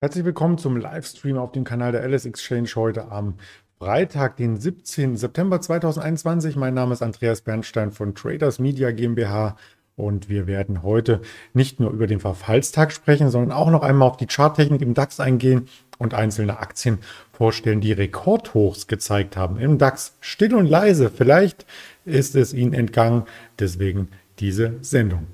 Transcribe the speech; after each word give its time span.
Herzlich 0.00 0.24
willkommen 0.24 0.58
zum 0.58 0.76
Livestream 0.76 1.38
auf 1.38 1.50
dem 1.50 1.64
Kanal 1.64 1.90
der 1.90 2.02
Alice 2.02 2.24
Exchange 2.24 2.68
heute 2.76 3.10
am 3.10 3.34
Freitag, 3.80 4.36
den 4.36 4.56
17. 4.56 5.16
September 5.16 5.60
2021. 5.60 6.54
Mein 6.54 6.74
Name 6.74 6.92
ist 6.92 7.02
Andreas 7.02 7.40
Bernstein 7.40 7.90
von 7.90 8.14
Traders 8.14 8.60
Media 8.60 8.92
GmbH 8.92 9.56
und 9.96 10.28
wir 10.28 10.46
werden 10.46 10.84
heute 10.84 11.20
nicht 11.52 11.80
nur 11.80 11.90
über 11.90 12.06
den 12.06 12.20
Verfallstag 12.20 12.92
sprechen, 12.92 13.28
sondern 13.30 13.50
auch 13.50 13.72
noch 13.72 13.82
einmal 13.82 14.08
auf 14.08 14.16
die 14.16 14.28
Charttechnik 14.28 14.82
im 14.82 14.94
DAX 14.94 15.18
eingehen 15.18 15.66
und 15.98 16.14
einzelne 16.14 16.60
Aktien 16.60 16.98
vorstellen, 17.32 17.80
die 17.80 17.90
Rekordhochs 17.90 18.86
gezeigt 18.86 19.36
haben 19.36 19.58
im 19.58 19.78
DAX. 19.78 20.14
Still 20.20 20.54
und 20.54 20.66
leise, 20.66 21.10
vielleicht 21.10 21.66
ist 22.04 22.36
es 22.36 22.54
Ihnen 22.54 22.72
entgangen, 22.72 23.24
deswegen 23.58 24.10
diese 24.38 24.74
Sendung. 24.80 25.26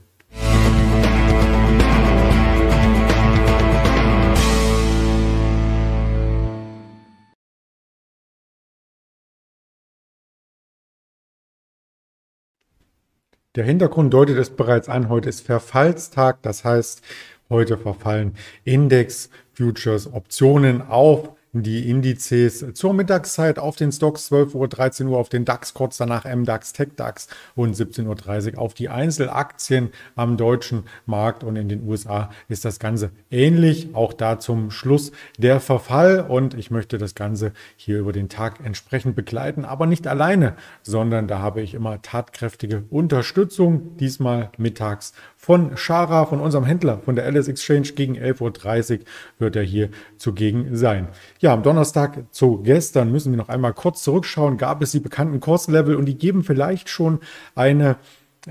Der 13.56 13.64
Hintergrund 13.64 14.12
deutet 14.12 14.36
es 14.36 14.50
bereits 14.50 14.88
an, 14.88 15.08
heute 15.08 15.28
ist 15.28 15.42
Verfallstag, 15.42 16.42
das 16.42 16.64
heißt, 16.64 17.02
heute 17.48 17.78
verfallen 17.78 18.34
Index, 18.64 19.30
Futures, 19.52 20.12
Optionen 20.12 20.82
auf 20.82 21.30
die 21.62 21.88
Indizes 21.88 22.64
zur 22.74 22.94
Mittagszeit 22.94 23.60
auf 23.60 23.76
den 23.76 23.92
Stocks 23.92 24.26
12 24.26 24.54
Uhr, 24.56 24.66
13 24.66 25.06
Uhr 25.06 25.18
auf 25.18 25.28
den 25.28 25.44
DAX, 25.44 25.72
kurz 25.72 25.96
danach 25.96 26.24
MDAX, 26.24 26.72
TechDAX 26.72 27.28
und 27.54 27.76
17.30 27.76 28.54
Uhr 28.54 28.58
auf 28.58 28.74
die 28.74 28.88
Einzelaktien 28.88 29.90
am 30.16 30.36
deutschen 30.36 30.82
Markt 31.06 31.44
und 31.44 31.54
in 31.54 31.68
den 31.68 31.86
USA 31.86 32.30
ist 32.48 32.64
das 32.64 32.80
Ganze 32.80 33.10
ähnlich. 33.30 33.94
Auch 33.94 34.12
da 34.12 34.40
zum 34.40 34.72
Schluss 34.72 35.12
der 35.38 35.60
Verfall 35.60 36.26
und 36.28 36.54
ich 36.54 36.72
möchte 36.72 36.98
das 36.98 37.14
Ganze 37.14 37.52
hier 37.76 38.00
über 38.00 38.12
den 38.12 38.28
Tag 38.28 38.58
entsprechend 38.64 39.14
begleiten, 39.14 39.64
aber 39.64 39.86
nicht 39.86 40.08
alleine, 40.08 40.54
sondern 40.82 41.28
da 41.28 41.38
habe 41.38 41.62
ich 41.62 41.74
immer 41.74 42.02
tatkräftige 42.02 42.82
Unterstützung, 42.90 43.96
diesmal 43.98 44.50
mittags 44.58 45.12
von 45.36 45.76
Shara, 45.76 46.26
von 46.26 46.40
unserem 46.40 46.64
Händler, 46.64 47.00
von 47.04 47.14
der 47.14 47.26
Alice 47.26 47.48
Exchange 47.48 47.92
gegen 47.94 48.16
11.30 48.16 49.00
Uhr 49.00 49.04
wird 49.38 49.56
er 49.56 49.62
hier 49.62 49.90
zugegen 50.16 50.74
sein. 50.74 51.08
Ja, 51.44 51.52
am 51.52 51.62
Donnerstag 51.62 52.24
zu 52.30 52.62
gestern 52.62 53.12
müssen 53.12 53.30
wir 53.30 53.36
noch 53.36 53.50
einmal 53.50 53.74
kurz 53.74 54.02
zurückschauen. 54.02 54.56
Gab 54.56 54.80
es 54.80 54.92
die 54.92 55.00
bekannten 55.00 55.40
Kurslevel 55.40 55.94
und 55.94 56.06
die 56.06 56.16
geben 56.16 56.42
vielleicht 56.42 56.88
schon 56.88 57.18
eine 57.54 57.96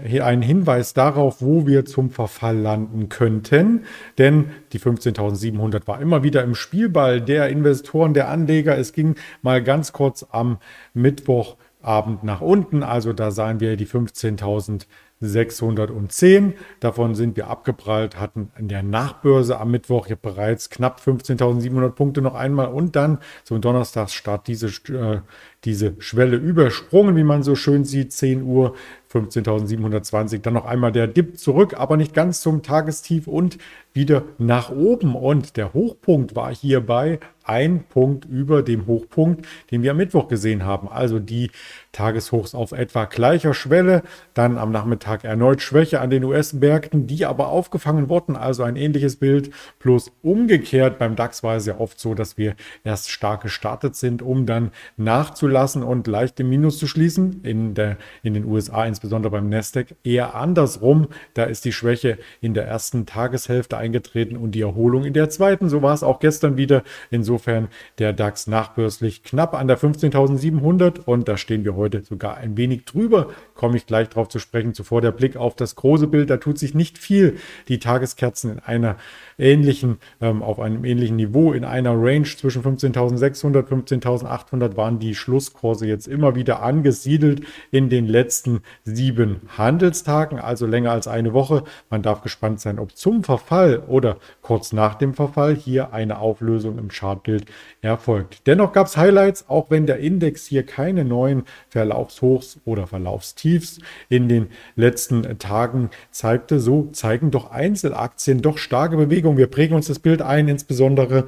hier 0.06 0.28
einen 0.28 0.44
Hinweis 0.44 0.94
darauf, 0.94 1.42
wo 1.42 1.66
wir 1.66 1.86
zum 1.86 2.12
Verfall 2.12 2.56
landen 2.56 3.10
könnten. 3.10 3.86
Denn 4.20 4.52
die 4.74 4.80
15.700 4.80 5.88
war 5.88 6.02
immer 6.02 6.22
wieder 6.22 6.44
im 6.44 6.54
Spielball 6.54 7.20
der 7.20 7.50
Investoren, 7.50 8.14
der 8.14 8.30
Anleger. 8.30 8.78
Es 8.78 8.94
ging 8.94 9.16
mal 9.42 9.64
ganz 9.64 9.92
kurz 9.92 10.28
am 10.30 10.60
Mittwochabend 10.94 12.24
nach 12.24 12.42
unten. 12.42 12.84
Also 12.84 13.12
da 13.12 13.32
sahen 13.32 13.60
wir 13.60 13.76
die 13.76 13.88
15.000 13.88 14.86
610. 15.28 16.54
Davon 16.80 17.16
sind 17.16 17.38
wir 17.38 17.48
abgeprallt, 17.48 18.20
hatten 18.20 18.52
in 18.58 18.68
der 18.68 18.84
Nachbörse 18.84 19.60
am 19.60 19.72
Mittwoch 19.72 20.08
bereits 20.22 20.70
knapp 20.70 21.00
15.700 21.00 21.90
Punkte 21.90 22.22
noch 22.22 22.36
einmal 22.36 22.68
und 22.68 22.96
dann 22.96 23.20
zum 23.44 23.62
Donnerstagsstart 23.62 24.48
diese, 24.48 24.68
äh, 24.68 25.22
diese 25.66 25.96
Schwelle 26.00 26.38
übersprungen, 26.38 27.16
wie 27.16 27.24
man 27.24 27.44
so 27.44 27.56
schön 27.56 27.86
sieht, 27.86 28.12
10 28.12 28.44
Uhr 28.44 28.76
15.720. 29.14 30.42
Dann 30.42 30.54
noch 30.54 30.66
einmal 30.66 30.92
der 30.92 31.08
Dip 31.08 31.38
zurück, 31.38 31.76
aber 31.78 31.98
nicht 31.98 32.14
ganz 32.14 32.42
zum 32.42 32.64
Tagestief 32.64 33.28
und 33.28 33.58
wieder 33.94 34.24
nach 34.38 34.72
oben. 34.72 35.16
Und 35.16 35.56
der 35.56 35.74
Hochpunkt 35.74 36.36
war 36.36 36.54
hierbei 36.54 37.20
ein 37.44 37.84
Punkt 37.84 38.26
über 38.26 38.64
dem 38.64 38.88
Hochpunkt, 38.88 39.46
den 39.72 39.84
wir 39.84 39.92
am 39.92 39.98
Mittwoch 39.98 40.28
gesehen 40.28 40.66
haben. 40.66 40.88
Also 40.88 41.20
die 41.20 41.52
Tageshochs 41.94 42.56
auf 42.56 42.74
etwa 42.74 43.06
gleicher 43.06 43.54
Schwelle. 43.54 44.02
Dann 44.34 44.58
am 44.58 44.72
Nachmittag 44.72 45.24
erneut 45.24 45.62
Schwäche 45.62 46.02
an 46.02 46.10
den 46.10 46.24
US-Märkten, 46.24 47.08
die 47.08 47.26
aber 47.26 47.48
aufgefangen 47.48 48.10
wurden. 48.10 48.36
Also 48.36 48.64
ein 48.64 48.76
ähnliches 48.76 49.16
Bild. 49.16 49.52
Plus 49.80 50.12
umgekehrt 50.22 50.98
beim 51.00 51.16
DAX 51.16 51.44
war 51.44 51.56
es 51.56 51.66
ja 51.66 51.80
oft 51.80 52.00
so, 52.00 52.16
dass 52.16 52.38
wir 52.38 52.56
erst 52.84 53.12
stark 53.12 53.44
gestartet 53.44 53.96
sind, 53.96 54.22
um 54.22 54.46
dann 54.46 54.72
nachzulassen 54.98 55.84
und 55.84 56.08
leicht 56.08 56.40
im 56.40 56.50
Minus 56.50 56.80
zu 56.80 56.88
schließen. 56.88 57.42
In, 57.44 57.76
der, 57.76 57.98
in 58.24 58.34
den 58.34 58.46
USA, 58.46 58.86
insbesondere 58.86 59.32
beim 59.32 59.48
Nasdaq, 59.50 59.96
eher 60.04 60.36
andersrum. 60.36 61.08
Da 61.36 61.44
ist 61.44 61.64
die 61.64 61.72
Schwäche 61.72 62.18
in 62.42 62.56
der 62.56 62.68
ersten 62.68 63.06
Tageshälfte 63.06 63.78
eingetreten 63.78 64.36
und 64.36 64.52
die 64.52 64.62
Erholung 64.62 65.06
in 65.06 65.14
der 65.14 65.30
zweiten. 65.30 65.70
So 65.70 65.84
war 65.84 65.94
es 65.94 66.02
auch 66.02 66.20
gestern 66.20 66.58
wieder. 66.58 66.82
Insofern 67.12 67.68
der 68.00 68.14
DAX 68.14 68.48
nachbörslich 68.48 69.22
knapp 69.22 69.54
an 69.54 69.68
der 69.68 69.78
15.700 69.78 71.02
und 71.06 71.28
da 71.28 71.38
stehen 71.38 71.64
wir 71.64 71.76
heute 71.76 71.83
sogar 72.04 72.38
ein 72.38 72.58
wenig 72.58 72.86
drüber. 72.86 73.30
Komme 73.56 73.78
ich 73.78 73.86
gleich 73.86 74.10
darauf 74.10 74.30
zu 74.30 74.40
sprechen. 74.40 74.74
Zuvor 74.74 75.02
der 75.02 75.12
Blick 75.12 75.36
auf 75.36 75.56
das 75.56 75.76
große 75.76 76.08
Bild. 76.08 76.30
Da 76.30 76.38
tut 76.38 76.58
sich 76.58 76.74
nicht 76.74 76.98
viel. 76.98 77.38
Die 77.68 77.80
Tageskerzen 77.80 78.52
in 78.52 78.60
einer 78.60 78.98
ähnlichen, 79.38 79.98
ähm, 80.22 80.44
auf 80.44 80.60
einem 80.60 80.86
ähnlichen 80.86 81.16
Niveau, 81.16 81.54
in 81.54 81.64
einer 81.64 81.92
Range 81.92 82.24
zwischen 82.24 82.64
15.600, 82.64 83.68
15.800 83.68 84.78
waren 84.78 85.00
die 85.00 85.16
Schlusskurse 85.16 85.88
jetzt 85.88 86.08
immer 86.08 86.36
wieder 86.36 86.62
angesiedelt 86.62 87.42
in 87.72 87.90
den 87.90 88.08
letzten 88.08 88.62
sieben 88.84 89.42
Handelstagen, 89.58 90.40
also 90.40 90.66
länger 90.66 90.92
als 90.92 91.08
eine 91.08 91.34
Woche. 91.34 91.64
Man 91.90 92.02
darf 92.02 92.22
gespannt 92.22 92.60
sein, 92.60 92.80
ob 92.80 92.96
zum 92.96 93.24
Verfall 93.24 93.84
oder 93.88 94.18
kurz 94.42 94.74
nach 94.74 94.96
dem 94.96 95.14
Verfall 95.14 95.56
hier 95.56 95.94
eine 95.94 96.20
Auflösung 96.20 96.78
im 96.78 96.90
Chartbild 96.90 97.46
erfolgt. 97.82 98.48
Dennoch 98.48 98.74
gab 98.74 98.88
es 98.88 98.98
Highlights, 98.98 99.50
auch 99.50 99.70
wenn 99.70 99.86
der 99.86 100.00
Index 100.00 100.46
hier 100.46 100.64
keine 100.66 101.06
neuen 101.06 101.44
Verlaufshochs 101.74 102.60
oder 102.66 102.86
Verlaufstiefs 102.86 103.80
in 104.08 104.30
den 104.30 104.48
letzten 104.76 105.40
Tagen 105.40 105.90
zeigte. 106.12 106.60
So 106.60 106.90
zeigen 106.92 107.32
doch 107.32 107.50
Einzelaktien 107.50 108.42
doch 108.42 108.60
starke 108.60 108.96
Bewegung. 108.96 109.38
Wir 109.38 109.48
prägen 109.48 109.76
uns 109.76 109.88
das 109.88 109.98
Bild 109.98 110.22
ein, 110.22 110.48
insbesondere 110.48 111.26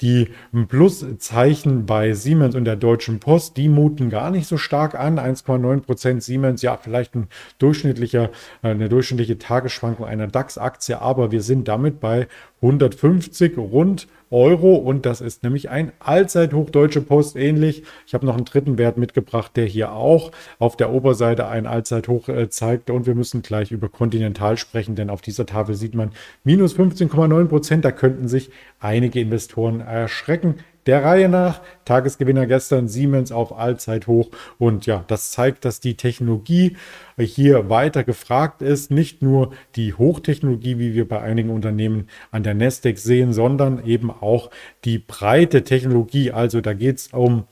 die 0.00 0.30
Pluszeichen 0.68 1.84
bei 1.84 2.14
Siemens 2.14 2.54
und 2.54 2.64
der 2.64 2.76
Deutschen 2.76 3.20
Post, 3.20 3.58
die 3.58 3.68
muten 3.68 4.08
gar 4.08 4.30
nicht 4.30 4.46
so 4.46 4.56
stark 4.56 4.94
an. 4.94 5.18
1,9 5.18 5.80
Prozent 5.80 6.22
Siemens, 6.22 6.62
ja, 6.62 6.78
vielleicht 6.78 7.14
ein 7.14 7.28
durchschnittlicher, 7.58 8.30
eine 8.62 8.88
durchschnittliche 8.88 9.38
Tagesschwankung 9.38 10.06
einer 10.06 10.26
DAX-Aktie, 10.26 11.00
aber 11.00 11.32
wir 11.32 11.42
sind 11.42 11.68
damit 11.68 12.00
bei 12.00 12.28
150 12.62 13.58
rund 13.58 14.06
Euro 14.30 14.76
und 14.76 15.04
das 15.04 15.20
ist 15.20 15.42
nämlich 15.42 15.68
ein 15.68 15.92
Allzeithoch 15.98 16.70
Deutsche 16.70 17.02
Post 17.02 17.36
ähnlich. 17.36 17.82
Ich 18.06 18.14
habe 18.14 18.24
noch 18.24 18.34
einen 18.34 18.46
dritten 18.46 18.78
Wert 18.78 18.96
mitgebracht, 18.96 19.52
der 19.56 19.66
hier 19.66 19.92
auch 19.92 20.32
auf 20.58 20.76
der 20.76 20.90
Oberseite 20.90 21.48
ein 21.48 21.66
Allzeithoch 21.66 22.28
äh, 22.28 22.48
zeigt 22.48 22.88
und 22.88 23.04
wir 23.04 23.14
müssen 23.14 23.42
gleich 23.42 23.72
über 23.72 23.90
Continental 23.90 24.56
sprechen, 24.56 24.94
denn 24.94 25.10
auf 25.10 25.20
dieser 25.20 25.44
Tafel 25.44 25.74
sieht 25.74 25.94
man 25.94 26.12
minus 26.44 26.74
15,9 26.74 27.44
Prozent. 27.46 27.84
Da 27.84 27.92
könnten 27.92 28.26
sich 28.26 28.50
einige 28.80 29.20
Investoren 29.20 29.80
erschrecken 29.80 30.56
der 30.86 31.04
Reihe 31.04 31.28
nach. 31.28 31.60
Tagesgewinner 31.84 32.46
gestern 32.46 32.88
Siemens 32.88 33.32
auf 33.32 33.56
Allzeithoch. 33.56 34.30
Und 34.58 34.86
ja, 34.86 35.04
das 35.06 35.30
zeigt, 35.30 35.64
dass 35.64 35.80
die 35.80 35.96
Technologie 35.96 36.76
hier 37.18 37.68
weiter 37.68 38.04
gefragt 38.04 38.62
ist. 38.62 38.90
Nicht 38.90 39.22
nur 39.22 39.52
die 39.76 39.94
Hochtechnologie, 39.94 40.78
wie 40.78 40.94
wir 40.94 41.08
bei 41.08 41.20
einigen 41.20 41.50
Unternehmen 41.50 42.08
an 42.30 42.42
der 42.42 42.54
Nasdaq 42.54 42.98
sehen, 42.98 43.32
sondern 43.32 43.84
eben 43.84 44.10
auch 44.10 44.50
die 44.84 44.98
breite 44.98 45.64
Technologie. 45.64 46.32
Also 46.32 46.60
da 46.60 46.72
geht 46.72 46.98
es 46.98 47.08
um 47.08 47.44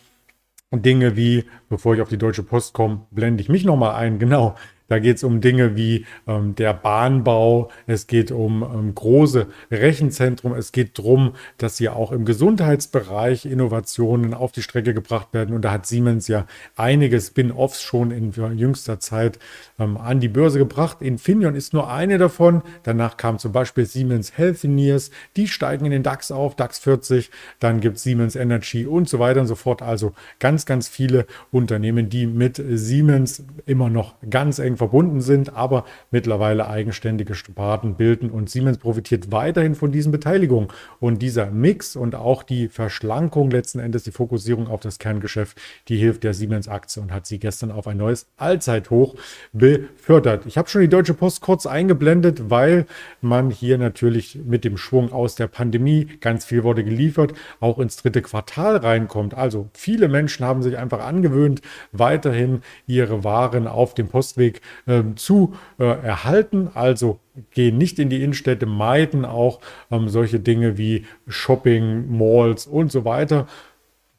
Dinge 0.73 1.17
wie, 1.17 1.44
bevor 1.69 1.94
ich 1.94 2.00
auf 2.00 2.09
die 2.09 2.19
Deutsche 2.19 2.44
Post 2.44 2.75
komme, 2.75 3.06
blende 3.11 3.43
ich 3.43 3.49
mich 3.49 3.65
nochmal 3.65 3.97
ein. 3.97 4.21
Genau, 4.21 4.55
da 4.91 4.99
geht 4.99 5.19
es 5.19 5.25
um 5.25 5.41
Dinge 5.41 5.77
wie 5.77 6.05
ähm, 6.27 6.57
der 6.57 6.75
Bahnbau, 6.75 7.71
es 7.87 8.09
geht 8.09 8.33
um 8.33 8.65
ähm, 8.65 8.93
große 8.93 9.47
Rechenzentren, 9.71 10.53
es 10.53 10.73
geht 10.73 10.99
darum, 10.99 11.35
dass 11.59 11.79
hier 11.79 11.95
auch 11.95 12.11
im 12.11 12.25
Gesundheitsbereich 12.25 13.47
Innovationen 13.47 14.35
auf 14.35 14.51
die 14.51 14.63
Strecke 14.63 14.93
gebracht 14.93 15.29
werden. 15.33 15.55
Und 15.55 15.65
da 15.65 15.71
hat 15.71 15.87
Siemens 15.87 16.27
ja 16.27 16.45
einige 16.75 17.21
Spin-offs 17.21 17.83
schon 17.83 18.11
in 18.11 18.33
jüngster 18.59 18.99
Zeit 18.99 19.39
ähm, 19.79 19.97
an 19.97 20.19
die 20.19 20.29
Börse 20.29 20.59
gebracht. 20.59 21.03
Infineon 21.03 21.55
ist 21.55 21.73
nur 21.73 21.89
eine 21.89 22.19
davon. 22.19 22.63
Danach 22.83 23.17
kam 23.17 23.39
zum 23.39 23.53
Beispiel 23.53 23.87
Siemens 23.87 24.37
Healthineers, 24.37 25.13
die 25.37 25.47
steigen 25.47 25.85
in 25.85 25.93
den 25.93 26.03
DAX 26.03 26.33
auf, 26.33 26.57
DAX 26.57 26.81
40. 26.81 27.31
Dann 27.61 27.79
gibt 27.79 27.99
es 27.99 28.03
Siemens 28.03 28.35
Energy 28.35 28.87
und 28.87 29.09
so 29.09 29.21
weiter 29.21 29.41
und 29.41 29.47
so 29.47 29.55
fort. 29.55 29.83
Also 29.83 30.15
ganz, 30.41 30.67
ganz 30.67 30.89
viele 30.89 31.27
Unternehmen, 31.53 32.09
die 32.11 32.27
mit 32.27 32.61
Siemens 32.71 33.45
immer 33.67 33.89
noch 33.89 34.17
ganz 34.29 34.59
eng 34.59 34.80
verbunden 34.81 35.21
sind, 35.21 35.55
aber 35.55 35.85
mittlerweile 36.11 36.67
eigenständige 36.67 37.35
Sparten 37.35 37.97
bilden 37.97 38.31
und 38.31 38.49
Siemens 38.49 38.79
profitiert 38.79 39.31
weiterhin 39.31 39.75
von 39.75 39.93
diesen 39.93 40.11
Beteiligungen. 40.11 40.69
Und 41.00 41.21
dieser 41.21 41.50
Mix 41.50 41.97
und 41.97 42.15
auch 42.15 42.43
die 42.43 42.69
Verschlankung, 42.69 43.50
letzten 43.50 43.79
Endes 43.79 44.05
die 44.05 44.11
Fokussierung 44.11 44.69
auf 44.69 44.81
das 44.81 44.99
Kerngeschäft, 44.99 45.61
die 45.88 45.99
hilft 45.99 46.25
der 46.25 46.32
Siemens-Aktie 46.32 47.03
und 47.03 47.12
hat 47.12 47.27
sie 47.27 47.38
gestern 47.38 47.71
auf 47.71 47.87
ein 47.87 47.99
neues 47.99 48.27
Allzeithoch 48.38 49.17
befördert. 49.53 50.47
Ich 50.47 50.56
habe 50.56 50.71
schon 50.71 50.81
die 50.81 50.88
Deutsche 50.88 51.12
Post 51.12 51.43
kurz 51.43 51.67
eingeblendet, 51.67 52.49
weil 52.49 52.87
man 53.21 53.50
hier 53.50 53.77
natürlich 53.77 54.41
mit 54.43 54.65
dem 54.65 54.79
Schwung 54.79 55.12
aus 55.12 55.35
der 55.35 55.47
Pandemie, 55.47 56.06
ganz 56.21 56.47
viel 56.47 56.65
wurde 56.65 56.85
geliefert, 56.85 57.35
auch 57.61 57.79
ins 57.79 57.97
dritte 57.97 58.23
Quartal 58.23 58.79
reinkommt. 58.79 59.35
Also 59.35 59.69
viele 59.75 60.09
Menschen 60.09 60.47
haben 60.47 60.62
sich 60.62 60.79
einfach 60.79 61.05
angewöhnt, 61.05 61.61
weiterhin 61.93 62.62
ihre 62.87 63.25
Waren 63.25 63.67
auf 63.67 63.93
dem 63.93 64.09
Postweg 64.09 64.62
äh, 64.87 65.02
zu 65.17 65.55
äh, 65.78 65.84
erhalten. 65.84 66.70
Also 66.75 67.20
gehen 67.50 67.78
nicht 67.78 67.99
in 67.99 68.11
die 68.11 68.22
Innenstädte, 68.22 68.67
meiden 68.67 69.25
auch 69.25 69.61
ähm, 69.90 70.08
solche 70.08 70.40
Dinge 70.40 70.78
wie 70.78 71.06
Shopping, 71.26 72.17
Malls 72.17 72.67
und 72.67 72.93
so 72.93 73.05
weiter 73.05 73.46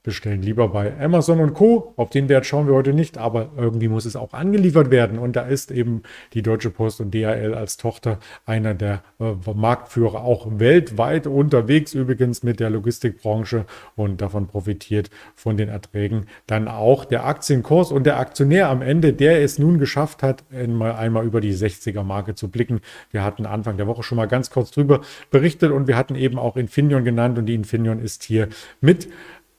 bestellen 0.04 0.42
lieber 0.42 0.70
bei 0.70 1.00
Amazon 1.00 1.40
und 1.40 1.54
Co. 1.54 1.94
Auf 1.96 2.10
den 2.10 2.28
Wert 2.28 2.46
schauen 2.46 2.68
wir 2.68 2.74
heute 2.74 2.94
nicht, 2.94 3.18
aber 3.18 3.52
irgendwie 3.56 3.88
muss 3.88 4.06
es 4.06 4.16
auch 4.16 4.34
angeliefert 4.34 4.90
werden. 4.90 5.20
Und 5.20 5.36
da 5.36 5.44
ist 5.44 5.72
eben 5.72 6.02
die 6.34 6.42
Deutsche 6.42 6.72
Post 6.72 7.02
und 7.02 7.14
DHL 7.14 7.54
als 7.54 7.78
Tochter 7.78 8.20
einer 8.46 8.74
der 8.74 9.04
äh, 9.20 9.34
Marktführer 9.54 10.24
auch 10.24 10.48
weltweit 10.60 11.28
unterwegs, 11.28 11.94
übrigens 11.94 12.42
mit 12.42 12.60
der 12.60 12.70
Logistikbranche 12.72 13.66
und 13.96 14.22
davon 14.22 14.48
profitiert 14.48 15.10
von 15.36 15.58
den 15.58 15.70
Erträgen 15.70 16.26
dann 16.48 16.68
auch 16.68 17.06
der 17.06 17.26
Aktienkurs 17.26 17.92
und 17.92 18.06
der 18.06 18.20
Aktionär 18.20 18.70
am 18.70 18.82
Ende, 18.82 19.14
der 19.14 19.42
es 19.44 19.60
nun 19.60 19.78
geschafft 19.78 20.24
hat, 20.24 20.44
einmal, 20.52 20.94
einmal 20.94 21.26
über 21.26 21.42
die 21.42 21.54
60er 21.54 22.04
Marke 22.04 22.36
zu 22.36 22.50
blicken. 22.50 22.82
Wir 23.12 23.24
hatten 23.24 23.46
Anfang 23.46 23.78
der 23.78 23.88
Woche 23.88 24.04
schon 24.04 24.16
mal 24.16 24.28
ganz 24.28 24.50
kurz 24.50 24.72
drüber 24.72 25.02
berichtet 25.30 25.72
und 25.72 25.88
wir 25.88 25.98
hatten 25.98 26.16
eben 26.16 26.40
auch 26.40 26.58
Infineon 26.58 27.04
genannt 27.04 27.38
und 27.38 27.46
die 27.46 27.56
Infineon 27.56 28.00
ist 28.00 28.24
hier 28.24 28.50
mit 28.80 29.08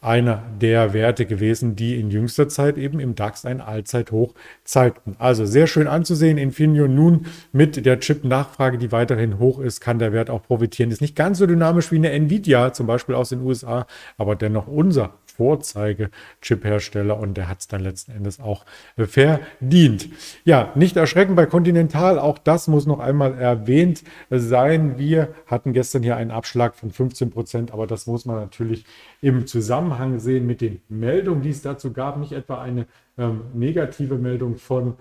einer 0.03 0.43
der 0.61 0.93
Werte 0.93 1.27
gewesen, 1.27 1.77
die 1.77 1.99
in 1.99 2.11
jüngster 2.11 2.49
Zeit 2.49 2.77
eben 2.77 2.99
im 2.99 3.15
DAX 3.15 3.45
ein 3.45 3.61
Allzeithoch 3.61 4.35
zeigten. 4.65 5.15
Also 5.19 5.47
sehr 5.47 5.69
schön 5.69 5.87
anzusehen. 5.87 6.39
Infineon 6.39 6.95
nun 6.95 7.27
mit 7.53 7.87
der 7.87 8.01
Chip-Nachfrage, 8.01 8.79
die 8.79 8.91
weiterhin 8.91 9.39
hoch 9.39 9.61
ist, 9.61 9.81
kann 9.81 10.01
der 10.01 10.13
Wert 10.13 10.29
auch 10.29 10.43
profitieren. 10.43 10.91
Ist 10.91 11.01
nicht 11.01 11.17
ganz 11.17 11.39
so 11.39 11.47
dynamisch 11.47 11.93
wie 11.93 11.97
eine 11.97 12.11
Nvidia, 12.11 12.73
zum 12.73 12.89
Beispiel 12.89 13.15
aus 13.15 13.29
den 13.29 13.43
USA, 13.43 13.87
aber 14.19 14.35
dennoch 14.35 14.67
unser 14.67 15.15
Vorzeige-Chip-Hersteller 15.43 17.19
und 17.19 17.37
der 17.37 17.49
hat 17.49 17.61
es 17.61 17.67
dann 17.67 17.81
letzten 17.81 18.13
Endes 18.13 18.39
auch 18.39 18.65
verdient. 18.97 20.09
Ja, 20.45 20.71
nicht 20.77 20.97
erschrecken 20.97 21.35
bei 21.35 21.47
Continental, 21.47 22.21
auch 22.21 22.39
das 22.39 22.69
muss 22.69 22.87
noch 22.87 23.01
einmal 23.01 23.37
erwähnt 23.37 24.05
sein. 24.31 24.99
Wir 24.99 25.35
hatten 25.47 25.73
gestern 25.73 26.05
hier 26.05 26.17
einen 26.17 26.31
Abschlag 26.31 26.77
von 26.77 26.93
15 26.93 27.31
Prozent, 27.31 27.73
aber 27.73 27.89
das 27.89 28.07
muss 28.07 28.25
man 28.25 28.37
natürlich 28.37 28.85
im 29.21 29.49
Zusammenhang 29.49 30.21
sehen 30.21 30.47
mit 30.47 30.61
den 30.61 30.81
Meldungen, 30.89 31.43
die 31.43 31.51
es 31.51 31.63
dazu 31.63 31.93
gab. 31.93 32.19
Nicht 32.19 32.33
etwa 32.33 32.63
eine 32.63 32.87
ähm, 33.19 33.41
negative 33.53 34.19
Meldung 34.19 34.57
von 34.57 34.95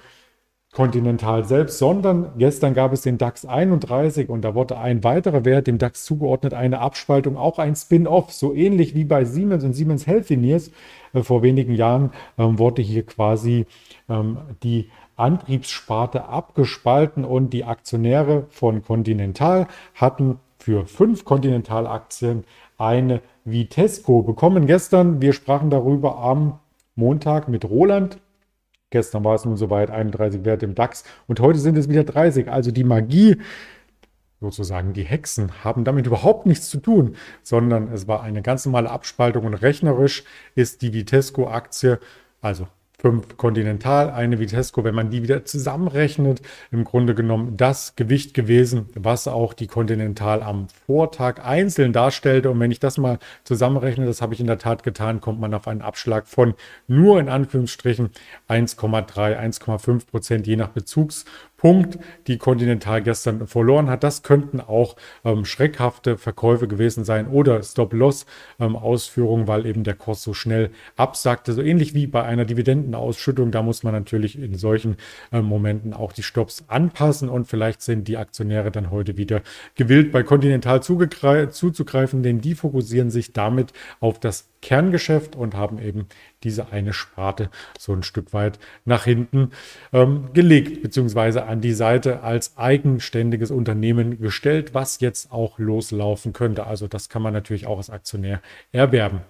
Continental 0.74 1.44
selbst, 1.44 1.80
sondern 1.80 2.32
gestern 2.38 2.74
gab 2.74 2.94
es 2.94 3.02
den 3.02 3.18
DAX 3.18 3.46
31 3.46 4.30
und 4.30 4.42
da 4.42 4.56
wurde 4.56 4.78
ein 4.78 5.04
weiterer 5.04 5.44
Wert 5.44 5.68
dem 5.68 5.78
DAX 5.78 6.06
zugeordnet, 6.06 6.54
eine 6.54 6.80
Abspaltung, 6.80 7.36
auch 7.36 7.60
ein 7.60 7.76
Spin-off, 7.76 8.32
so 8.32 8.54
ähnlich 8.54 8.96
wie 8.96 9.04
bei 9.04 9.26
Siemens 9.26 9.66
und 9.66 9.74
Siemens 9.74 10.08
Healthineers. 10.08 10.72
Äh, 11.14 11.24
vor 11.24 11.42
wenigen 11.44 11.76
Jahren 11.76 12.12
ähm, 12.38 12.58
wurde 12.58 12.82
hier 12.82 13.06
quasi 13.06 13.66
ähm, 14.08 14.38
die 14.64 14.90
Antriebssparte 15.18 16.30
abgespalten 16.30 17.26
und 17.26 17.52
die 17.52 17.66
Aktionäre 17.66 18.46
von 18.50 18.82
Continental 18.82 19.68
hatten 19.94 20.40
für 20.58 20.86
fünf 20.86 21.26
Continental-Aktien 21.26 22.46
eine 22.78 23.22
Vitesco 23.44 24.22
bekommen. 24.22 24.68
Gestern, 24.68 25.22
wir 25.22 25.34
sprachen 25.34 25.70
darüber 25.70 26.20
am 26.20 26.60
Montag 26.96 27.50
mit 27.50 27.70
Roland 27.70 28.20
Gestern 28.92 29.24
war 29.24 29.36
es 29.36 29.46
nun 29.46 29.58
soweit 29.58 29.90
31 29.90 30.46
Werte 30.46 30.66
im 30.66 30.76
DAX 30.76 31.06
und 31.28 31.40
heute 31.40 31.58
sind 31.58 31.78
es 31.78 31.90
wieder 31.90 32.04
30. 32.04 32.52
Also 32.52 32.72
die 32.72 32.84
Magie, 32.84 33.38
sozusagen 34.42 34.94
die 34.94 35.04
Hexen, 35.04 35.64
haben 35.64 35.86
damit 35.86 36.06
überhaupt 36.06 36.46
nichts 36.46 36.70
zu 36.70 36.78
tun, 36.78 37.16
sondern 37.42 37.88
es 37.92 38.08
war 38.08 38.22
eine 38.22 38.42
ganz 38.42 38.66
normale 38.66 38.92
Abspaltung 38.92 39.46
und 39.46 39.54
rechnerisch 39.54 40.24
ist 40.56 40.82
die 40.82 40.94
Vitesco-Aktie, 40.94 42.00
also 42.42 42.68
5 43.02 43.36
Continental, 43.36 44.12
eine 44.12 44.40
Vitesco, 44.40 44.84
wenn 44.84 44.94
man 44.94 45.10
die 45.10 45.24
wieder 45.24 45.44
zusammenrechnet, 45.44 46.42
im 46.70 46.84
Grunde 46.84 47.16
genommen 47.16 47.58
das 47.58 47.96
Gewicht 47.96 48.36
gewesen, 48.36 48.90
was 48.94 49.28
auch 49.28 49.54
die 49.54 49.66
Continental 49.66 50.44
am 50.44 50.68
Vortag 50.86 51.44
einzeln 51.44 51.94
darstellte. 51.94 52.52
Und 52.52 52.60
wenn 52.60 52.70
ich 52.70 52.80
das 52.80 53.00
mal 53.00 53.18
zusammenrechne, 53.44 54.06
das 54.06 54.22
habe 54.22 54.36
ich 54.36 54.40
in 54.40 54.46
der 54.46 54.60
Tat 54.60 54.84
getan, 54.84 55.20
kommt 55.20 55.40
man 55.40 55.54
auf 55.56 55.68
einen 55.68 55.82
Abschlag 55.82 56.28
von 56.28 56.54
nur 56.88 57.20
in 57.20 57.28
Anführungsstrichen 57.28 58.12
1,3, 58.48 59.36
1,5 59.36 60.06
Prozent 60.06 60.46
je 60.46 60.56
nach 60.56 60.70
Bezugs 60.70 61.26
Punkt, 61.62 62.00
die 62.26 62.40
Continental 62.40 63.04
gestern 63.04 63.46
verloren 63.46 63.88
hat. 63.88 64.04
Das 64.04 64.24
könnten 64.24 64.60
auch 64.60 64.96
ähm, 65.24 65.46
schreckhafte 65.46 66.18
Verkäufe 66.18 66.68
gewesen 66.68 67.04
sein 67.04 67.28
oder 67.28 67.62
Stop-Loss-Ausführungen, 67.62 69.44
ähm, 69.44 69.48
weil 69.48 69.68
eben 69.68 69.84
der 69.84 69.94
Kurs 69.94 70.24
so 70.24 70.34
schnell 70.34 70.72
absagte. 70.98 71.54
So 71.54 71.62
ähnlich 71.62 71.94
wie 71.94 72.08
bei 72.08 72.24
einer 72.24 72.46
Dividendenausschüttung. 72.46 73.52
Da 73.52 73.62
muss 73.62 73.84
man 73.84 73.94
natürlich 73.94 74.40
in 74.40 74.56
solchen 74.56 74.98
ähm, 75.32 75.46
Momenten 75.46 75.94
auch 75.94 76.14
die 76.14 76.24
Stops 76.24 76.64
anpassen 76.68 77.30
und 77.30 77.46
vielleicht 77.46 77.84
sind 77.84 78.08
die 78.08 78.18
Aktionäre 78.18 78.72
dann 78.72 78.90
heute 78.90 79.18
wieder 79.18 79.44
gewillt, 79.76 80.12
bei 80.12 80.24
Continental 80.24 80.82
zuzugreifen, 80.82 82.24
denn 82.24 82.42
die 82.42 82.56
fokussieren 82.56 83.12
sich 83.12 83.34
damit 83.34 83.72
auf 84.00 84.20
das 84.20 84.51
Kerngeschäft 84.62 85.36
und 85.36 85.56
haben 85.56 85.80
eben 85.80 86.08
diese 86.44 86.72
eine 86.72 86.94
Sparte 86.94 87.50
so 87.78 87.94
ein 87.94 88.04
Stück 88.04 88.34
weit 88.34 88.60
nach 88.86 89.06
hinten 89.06 89.52
ähm, 89.94 90.30
gelegt, 90.34 90.82
beziehungsweise 90.82 91.46
an 91.46 91.62
die 91.62 91.74
Seite 91.74 92.22
als 92.22 92.58
eigenständiges 92.58 93.52
Unternehmen 93.52 94.20
gestellt, 94.20 94.74
was 94.74 95.00
jetzt 95.00 95.32
auch 95.32 95.60
loslaufen 95.60 96.34
könnte. 96.34 96.68
Also 96.68 96.88
das 96.88 97.10
kann 97.10 97.22
man 97.22 97.34
natürlich 97.34 97.68
auch 97.68 97.78
als 97.78 97.90
Aktionär 97.90 98.42
erwerben. 98.72 99.22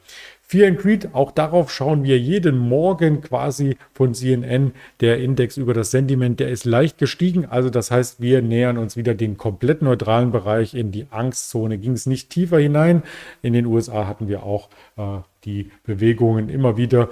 Fear 0.52 0.68
and 0.68 0.80
Greed, 0.80 1.10
auch 1.14 1.32
darauf 1.32 1.72
schauen 1.72 2.04
wir 2.04 2.20
jeden 2.20 2.58
Morgen 2.58 3.22
quasi 3.22 3.78
von 3.94 4.14
CNN. 4.14 4.74
Der 5.00 5.18
Index 5.20 5.56
über 5.56 5.74
das 5.74 5.92
Sentiment, 5.92 6.42
der 6.42 6.50
ist 6.50 6.66
leicht 6.66 6.98
gestiegen. 6.98 7.46
Also 7.46 7.70
das 7.70 7.90
heißt, 7.90 8.20
wir 8.20 8.42
nähern 8.42 8.78
uns 8.78 8.98
wieder 8.98 9.16
den 9.16 9.38
komplett 9.38 9.82
neutralen 9.82 10.32
Bereich. 10.32 10.74
In 10.74 10.92
die 10.92 11.08
Angstzone 11.10 11.78
ging 11.78 11.94
es 11.94 12.06
nicht 12.06 12.32
tiefer 12.32 12.60
hinein. 12.60 13.04
In 13.42 13.54
den 13.54 13.66
USA 13.66 14.08
hatten 14.08 14.28
wir 14.28 14.44
auch 14.44 14.68
äh, 14.98 15.20
die 15.46 15.72
Bewegungen 15.86 16.50
immer 16.50 16.76
wieder 16.76 17.08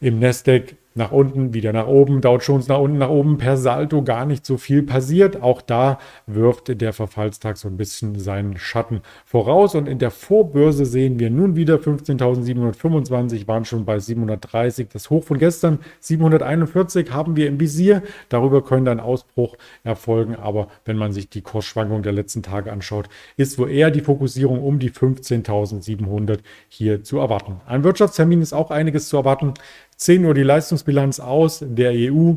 im 0.00 0.18
Nasdaq 0.18 0.74
nach 0.98 1.12
unten, 1.12 1.54
wieder 1.54 1.72
nach 1.72 1.86
oben, 1.86 2.20
Dow 2.20 2.36
Jones 2.36 2.68
nach 2.68 2.78
unten, 2.78 2.98
nach 2.98 3.08
oben, 3.08 3.38
per 3.38 3.56
Salto 3.56 4.02
gar 4.02 4.26
nicht 4.26 4.44
so 4.44 4.58
viel 4.58 4.82
passiert. 4.82 5.40
Auch 5.40 5.62
da 5.62 5.98
wirft 6.26 6.80
der 6.80 6.92
Verfallstag 6.92 7.56
so 7.56 7.68
ein 7.68 7.78
bisschen 7.78 8.18
seinen 8.18 8.58
Schatten 8.58 9.00
voraus. 9.24 9.74
Und 9.74 9.88
in 9.88 9.98
der 9.98 10.10
Vorbörse 10.10 10.84
sehen 10.84 11.18
wir 11.18 11.30
nun 11.30 11.56
wieder 11.56 11.76
15.725, 11.76 13.48
waren 13.48 13.64
schon 13.64 13.86
bei 13.86 13.98
730. 13.98 14.88
Das 14.92 15.08
Hoch 15.08 15.24
von 15.24 15.38
gestern, 15.38 15.78
741, 16.00 17.12
haben 17.12 17.36
wir 17.36 17.46
im 17.46 17.60
Visier. 17.60 18.02
Darüber 18.28 18.62
könnte 18.62 18.90
ein 18.90 19.00
Ausbruch 19.00 19.56
erfolgen. 19.84 20.34
Aber 20.34 20.68
wenn 20.84 20.98
man 20.98 21.12
sich 21.12 21.30
die 21.30 21.42
Kursschwankung 21.42 22.02
der 22.02 22.12
letzten 22.12 22.42
Tage 22.42 22.72
anschaut, 22.72 23.08
ist 23.36 23.58
wohl 23.58 23.70
eher 23.70 23.90
die 23.90 24.00
Fokussierung 24.00 24.62
um 24.62 24.80
die 24.80 24.90
15.700 24.90 26.40
hier 26.68 27.04
zu 27.04 27.18
erwarten. 27.18 27.60
Ein 27.66 27.84
Wirtschaftstermin 27.84 28.42
ist 28.42 28.52
auch 28.52 28.72
einiges 28.72 29.08
zu 29.08 29.16
erwarten. 29.16 29.54
10 29.98 30.24
Uhr 30.24 30.32
die 30.32 30.44
Leistungsbilanz 30.44 31.18
aus 31.18 31.58
der 31.60 31.90
EU, 31.90 32.34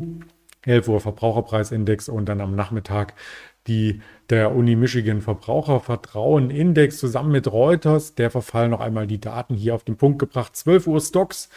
11 0.62 0.88
Uhr 0.88 1.00
Verbraucherpreisindex 1.00 2.08
und 2.08 2.26
dann 2.26 2.40
am 2.40 2.56
Nachmittag 2.56 3.14
die, 3.66 4.00
der 4.30 4.54
Uni 4.54 4.76
Michigan 4.76 5.20
Verbrauchervertrauen 5.20 6.50
Index 6.50 6.98
zusammen 6.98 7.32
mit 7.32 7.50
Reuters. 7.50 8.14
Der 8.14 8.30
verfallen 8.30 8.70
noch 8.70 8.80
einmal 8.80 9.06
die 9.06 9.20
Daten 9.20 9.54
hier 9.54 9.74
auf 9.74 9.84
den 9.84 9.96
Punkt 9.96 10.18
gebracht. 10.18 10.56
12 10.56 10.86
Uhr 10.86 11.00
Stocks, 11.00 11.48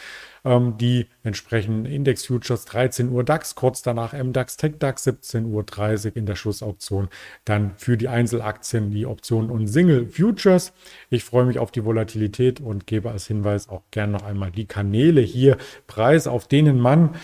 ähm, 0.44 0.78
die 0.78 1.06
entsprechenden 1.24 1.86
Index 1.86 2.26
Futures 2.26 2.64
13 2.66 3.10
Uhr 3.10 3.24
DAX, 3.24 3.54
kurz 3.56 3.82
danach 3.82 4.12
MDAX, 4.12 4.56
TechDAX 4.56 5.06
17.30 5.06 6.06
Uhr 6.06 6.16
in 6.16 6.26
der 6.26 6.36
Schlussauktion. 6.36 7.08
Dann 7.44 7.72
für 7.76 7.96
die 7.96 8.08
Einzelaktien 8.08 8.90
die 8.90 9.06
Optionen 9.06 9.50
und 9.50 9.66
Single 9.66 10.06
Futures. 10.06 10.72
Ich 11.10 11.24
freue 11.24 11.46
mich 11.46 11.58
auf 11.58 11.72
die 11.72 11.84
Volatilität 11.84 12.60
und 12.60 12.86
gebe 12.86 13.10
als 13.10 13.26
Hinweis 13.26 13.68
auch 13.68 13.82
gern 13.90 14.12
noch 14.12 14.22
einmal 14.22 14.52
die 14.52 14.66
Kanäle 14.66 15.20
hier 15.20 15.56
preis, 15.86 16.26
auf 16.28 16.46
denen 16.46 16.78
man 16.78 17.16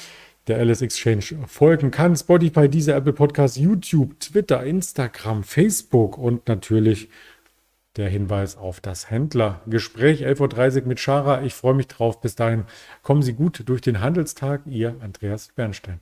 der 0.49 0.65
LS 0.65 0.83
Exchange 0.83 1.47
folgen 1.47 1.91
kann. 1.91 2.17
Spotify, 2.17 2.69
diese 2.69 2.95
Apple 2.95 3.13
Podcast, 3.13 3.57
YouTube, 3.57 4.19
Twitter, 4.21 4.65
Instagram, 4.65 5.45
Facebook 5.45 6.19
und 6.19 6.49
natürlich 6.49 7.09
der 7.97 8.09
Hinweis 8.09 8.57
auf 8.57 8.81
das 8.81 9.11
Händlergespräch 9.11 10.25
11.30 10.25 10.83
Uhr 10.83 10.89
mit 10.89 11.01
Schara. 11.01 11.43
Ich 11.43 11.55
freue 11.55 11.75
mich 11.75 11.89
drauf. 11.89 12.21
Bis 12.21 12.35
dahin 12.35 12.65
kommen 13.03 13.23
Sie 13.23 13.35
gut 13.35 13.63
durch 13.67 13.83
den 13.83 14.01
Handelstag. 14.01 14.63
Ihr 14.67 14.97
Andreas 15.01 15.49
Bernstein. 15.55 16.01